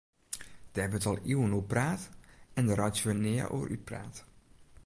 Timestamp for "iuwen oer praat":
1.31-2.03